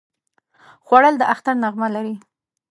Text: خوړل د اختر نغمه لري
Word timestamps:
خوړل 0.85 1.15
د 1.19 1.23
اختر 1.33 1.55
نغمه 1.63 1.87
لري 1.95 2.15